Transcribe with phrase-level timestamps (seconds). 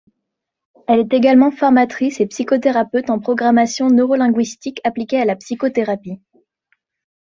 [0.87, 6.19] Elle est également formatrice et psychothérapeute en programmation neuro-linguistique appliquée à la psychothérapie.